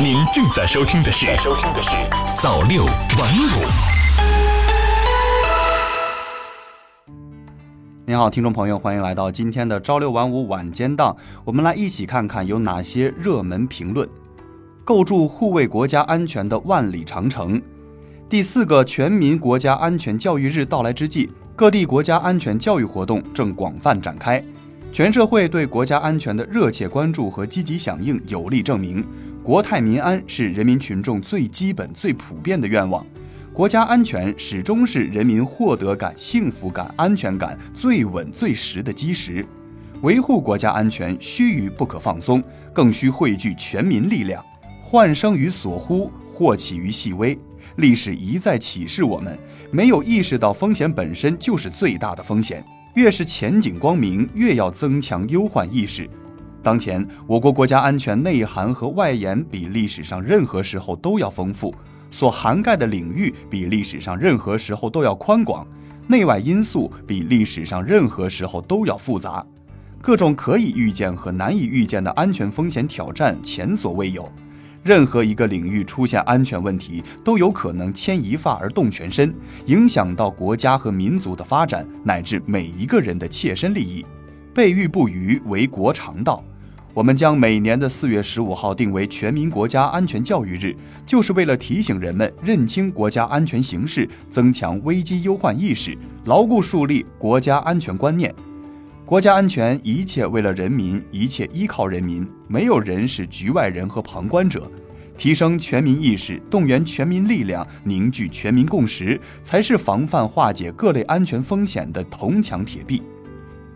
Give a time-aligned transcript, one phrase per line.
[0.00, 1.90] 您正在收听的是《收听的是
[2.40, 3.46] 早六晚五》。
[8.06, 11.16] 您好，听众朋友，欢迎来到今天的朝六晚五晚间档。
[11.44, 14.08] 我们来一起看看有哪些热门评论。
[14.84, 17.60] 构筑护卫国家安全的万里长城。
[18.28, 24.42] 第四个全民国家安全教育日到来之际，各地国家安全教育活动正广泛展开。
[24.90, 29.02] 全社会对国家安全的热切关注和积极响应，有力证明
[29.44, 33.04] 国泰民安是人民群众最基本、最普遍的愿望。
[33.52, 39.44] 国家安全始终是人民获得感、幸福感、安全感最稳最实的基石。
[40.02, 42.40] 维护国家安全，须臾不可放松，
[42.72, 44.40] 更需汇聚全民力量。
[44.80, 47.36] 患生于所呼，祸起于细微。
[47.76, 49.36] 历史一再启示我们，
[49.72, 52.64] 没有意识到风险本身就是最大的风险。
[52.94, 56.08] 越是前景光明，越要增强忧患意识。
[56.62, 61.74] 当前，我国国家安全内涵和外延比历史上任何时候都要丰富，
[62.08, 65.66] 所涵盖的领域比历史上任何时候都要宽广，
[66.06, 69.44] 内外因素比历史上任何时候都要复杂，
[70.00, 74.30] 各种可以预见和难以预见的安全风险挑战前所未有。
[74.84, 79.34] 任何一个领域出现安全问题，都有可能牵一发而动全身，
[79.66, 84.04] 影响到国家和民族的发展，乃至每一个人的切身利益。
[84.54, 86.44] 备御不虞，为国常道。
[86.94, 90.76] 我们将每年的四月十五号定为全民国家安全教育日，
[91.06, 98.34] 就是为了提醒人们认清国家安全形势，增强危机忧患意识，牢固树立国家安全观念。
[99.06, 104.70] 国家安全，一切为了人民，一切依靠人民，没有人是局外人和旁观者。
[105.16, 113.02] 提升全民意识，动员全民力量，凝聚全民共识，才是防范化解各类安全风险的铜墙铁壁。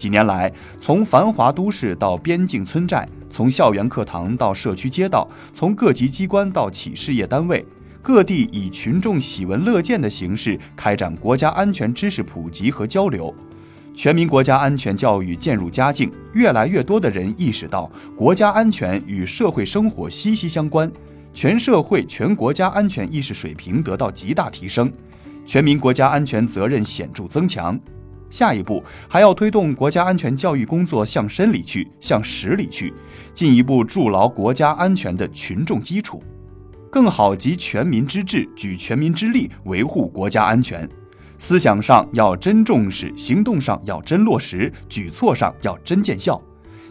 [0.00, 7.62] 几年来，从繁华都市到边境村寨，从校园课堂到社区街道，从各级机关到企事业单位，
[8.00, 13.32] 各地以群众喜闻乐见的形式开展国家安全知识普及和交流。
[13.94, 20.90] 全民国家安全教育渐入佳境，越来越多的人意识到国家安全与社会生活息息相关，
[21.34, 24.90] 全社会全国家安全意识水平得到极大提升，
[25.44, 27.78] 全民国家安全责任显著增强。
[28.30, 32.94] 下一步还要推动国家安全教育工作向深里去，向实里去，
[33.34, 36.22] 进一步筑牢国家安全的群众基础，
[36.90, 40.88] 更好集全民之智，举全民之力维护国家安全。
[41.38, 46.40] 思想上要真重视，行动上要真落实，举措上要真见效。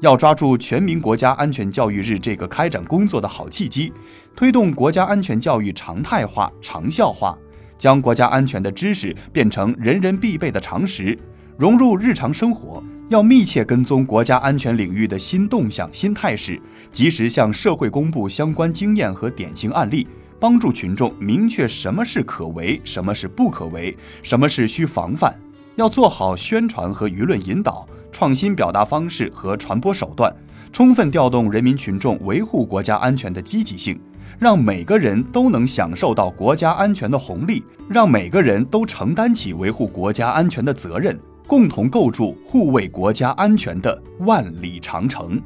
[0.00, 3.92] 要抓住全民国家安全教育日这个开展工作的好契机，
[4.36, 7.36] 推动国家安全教育常态化、长效化，
[7.78, 11.18] 将国家安全的知识变成人人必备的常识，
[11.56, 12.82] 融入日常生活。
[13.08, 16.60] 要密切跟踪国家安全领域的新动向、新态势，
[16.90, 20.06] 及时向社会公布相关经验和典型案例。
[20.38, 25.34] 帮助群众明确什么是可为，什么是不可为，什么是需防范。
[25.76, 30.34] 要做好宣传和舆论引导，创新表达方式和传播手段，
[30.72, 33.98] 充分调动人民群众维护国家安全的积极性，
[34.38, 45.40] 让每个人都能享受到国家安全的红利，让每个人都承担起维护国家安全的责任，共同构筑护卫国家安全的万里长城。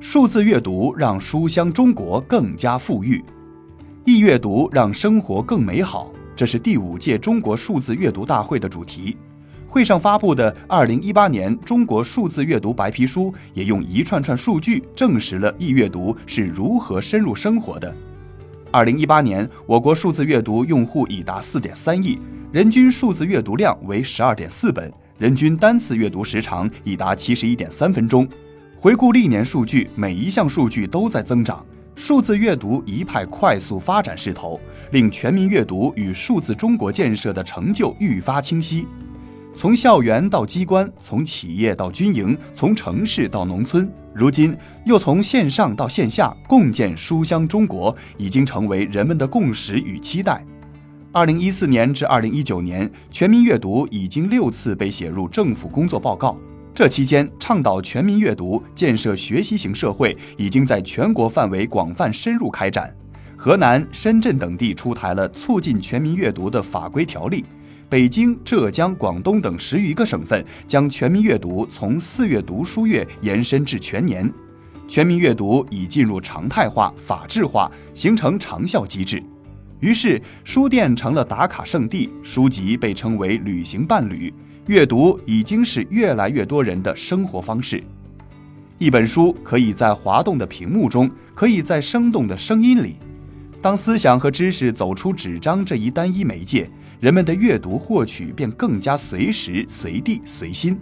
[0.00, 3.24] 数字阅读让书香中国更加富裕。
[4.04, 9.16] 易阅读让生活更美好，这是第五届中国数字阅读大会的主题。
[9.74, 13.22] 会上发布的《二零一八年中国数字阅读白皮书》
[13.54, 17.92] 也用一串串数据证实了易阅读是如何深入生活的。
[18.70, 22.16] 二零一八年，我国数字阅读用户已达四点三亿，
[22.52, 28.28] 人均数字阅读量为十二点四本，人均单次阅读时长已达七十一点三分钟。
[28.78, 31.66] 回顾历年数据，每一项数据都在增长。
[31.96, 34.60] 数字阅读一派快速发展势头，
[34.92, 38.86] 令全民阅读与数字中国建设的成就愈发清晰。
[39.56, 50.44] 从校园到机关，从企业到军营，从城市到农村，如今又从线上到线下，共建书香中国，已经成为人们的共识与期待。
[51.12, 56.36] 二零一四年至二零一九年，全民阅读已经六次被写入政府工作报告。
[56.74, 62.92] 这期间，倡导全民阅读、建设学习型社会已经在全国范围广泛深入开展。
[63.36, 67.44] 河南、深圳等地出台了促进全民阅读的法规条例，
[67.88, 74.30] 北京、浙江、广东等十余个省份将全民阅读从四月读书月延伸至全年。
[74.88, 79.22] 全民阅读已进入常态化、法治化，形成长效机制。
[79.80, 84.32] 于是，书店成了打卡圣地，书籍被称为旅行伴侣。
[84.66, 87.82] 阅读已经是越来越多人的生活方式。
[88.78, 92.96] 一本书可以在滑动的屏幕中，可以在生动的声音里。
[93.60, 96.70] 当思想和知识走出纸张这一单一媒介，
[97.04, 100.74] 人们的阅读获取便更加随时随地随心。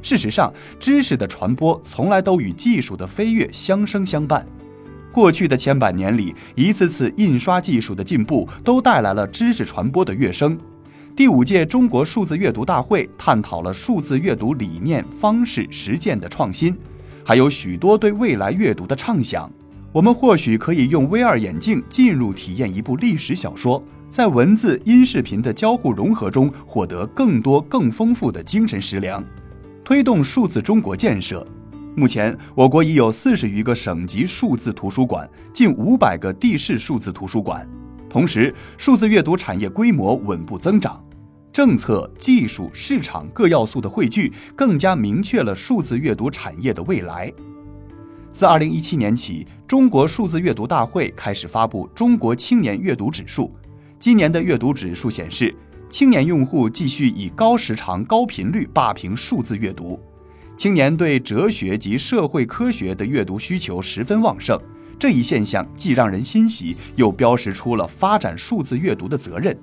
[0.00, 4.46] 事实上，知识的传播从来都与技术的飞跃相生相伴。
[5.12, 10.56] 过去的千百年里，一次次印刷技术的进步都带来了知识传播的跃升。
[11.16, 16.78] 第五届中国数字阅读大会探讨了数字阅读理念、方式、实践的创新，
[17.24, 19.50] 还有许多对未来阅读的畅想。
[19.90, 29.22] 我们或许可以用 VR 眼镜进入体验一部历史小说，在文字、音视频的交互融合中，获得更多、更丰富的精神食粮。
[29.84, 31.46] 推动数字中国建设。
[31.94, 37.68] 目前，我国已有四十余个省级数字图书馆，近五百个地市数字图书馆。
[38.08, 41.04] 同时，数字阅读产业规模稳步增长，
[41.52, 47.32] 政策、技术、市场各要素的汇聚，更加明确了数字阅读产业的未来。
[48.32, 53.54] 自二零一七年起，中国数字阅读大会开始发布中国青年阅读指数。
[53.98, 55.54] 今年的阅读指数显示。
[55.90, 59.98] 青年用户继续以高时长、高频率霸屏数字阅读，
[60.54, 64.60] 青年对哲学及社会科学的阅读需求十分旺盛。
[64.98, 69.58] 这一现象既让人欣喜，又标识出了发展数字阅读的责任。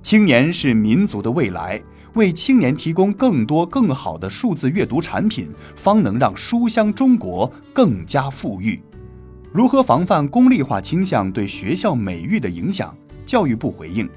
[0.00, 1.78] 青年是民族的未来，
[2.14, 8.80] 为青年提供更多更好的数字阅读产品，方能让书香中国更加富裕。
[9.52, 12.96] 如何防范功利化倾向对学校美誉的影响？
[13.30, 14.10] 教育部回应。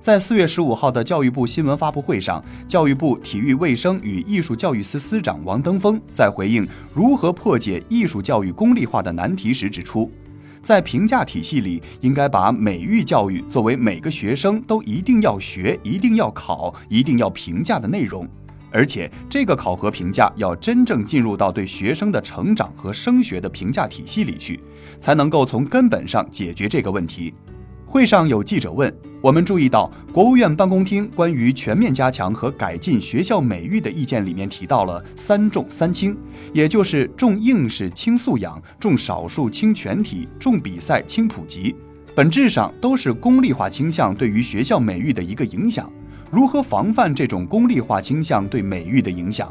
[0.00, 6.64] 在四月十五号的教育部新闻发布会上，教育部体育卫生与艺术教育司司长王登峰在回应
[6.94, 10.08] 如何破解艺术教育功利化的难题时指出，
[10.62, 18.28] 在评价体系里，应该把美育教育作为每个学生都一定要学、一定要考、一定要评价的内容，
[18.70, 24.60] 而且这个考核评价要真正进入到对学生的成长和升学的评价体系里去，
[25.00, 27.34] 才能够从根本上解决这个问题。
[27.96, 28.94] 会上有记者问。
[29.22, 36.14] 我们注意到，国务院办公厅关于全面加强和改进学校美育的意见里面提到了“三重三轻”，
[36.52, 41.74] 也就是重应试轻素养、重少数轻全体、重比赛轻普及，
[42.14, 45.90] 本质上都是功利化倾向对于学校美育的一个影响。
[46.30, 49.50] 如何防范这种功利化倾向对美育的影响？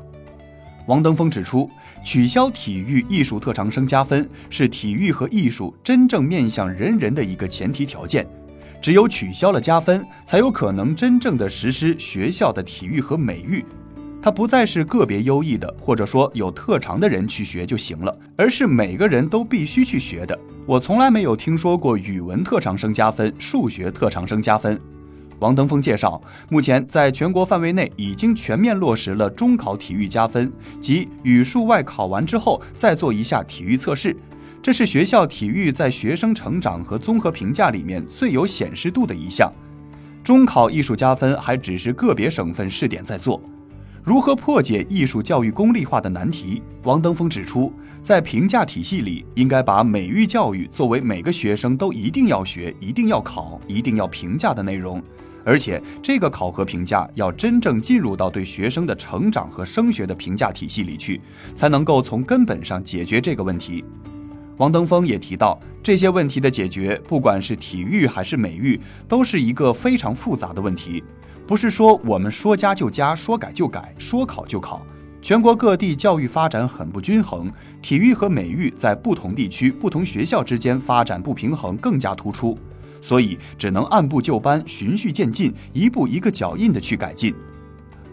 [0.88, 1.70] 王登峰指出，
[2.04, 8.26] 取消体育艺术特长生加分是体育和艺术真正面向人人的一个前提条件。
[8.82, 13.66] 只有取消了加分，才有可能真正的实施学校的体育和美育。
[14.22, 20.38] 它不再是个别优异的，或者说有特长的人去学就行了，而是每个人都必须去学的。
[20.68, 24.80] 我从来没有听说过语文特长生加分，数学特长生加分。
[25.40, 34.16] 王登峰介绍，目前在全国范围内已经全面落实了中考体育加分，即语数外考完之后再做一下体育测试。
[34.62, 39.52] 这是学校体育在学生成长和综合评价里面最有显示度的一项。
[40.24, 43.40] 中考艺术加分还只是个别省份试点在做。
[44.04, 46.62] 如何破解艺术教育功利化的难题？
[46.84, 47.74] 王登峰指出，
[48.04, 55.02] 在评价体系里，应该把美育教育作为每个学生都一定要学、一定要考、一定要评价的内容，
[55.46, 61.22] 而且这个考核评价要真正进入到对学生的成长和升学的评价体系里去，
[61.56, 63.86] 才能够从根本上解决这个问题。
[64.58, 71.04] 王登峰也提到，这些问题的解决，不管是体育还是美育，都是一个非常复杂的问题。
[71.46, 74.82] 不是说我们说加就加，说改就改，说考就考。
[75.22, 82.58] 全国各地教育发展很不均衡，体育和美育在不同地区、不同学校之间发展不平衡更加突出，
[83.06, 87.36] 所以只能按部就班、循序渐进，一步一个脚印的去改进。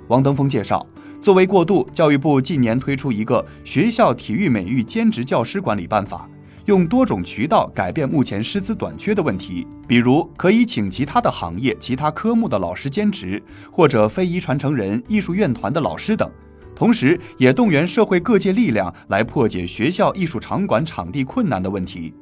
[0.08, 0.86] 王登峰介绍。
[1.22, 6.28] 作为过渡，教育部近年推出一个《学校体育美育兼职教师管理办法》，
[6.66, 16.28] 用多种渠道改变目前师资短缺的问题，比如可以请其他的行业、其他科目的老师兼职，或者非遗传承人、艺术院团的老师等。
[16.74, 22.12] 同时，也动员社会各界力量来破解学校艺术场馆场地困难的问题。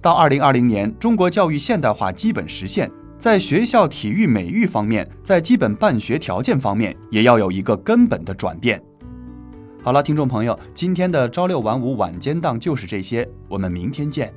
[0.00, 2.90] 到二零二零年，中国教育现代化基本实现。
[3.18, 8.80] 在学校体育美育方面，在基本办学条件方面，也要有一个根本的转变。
[9.82, 14.32] 好了，听众朋友，今天的朝六晚五晚间档就是这些，我们明天见。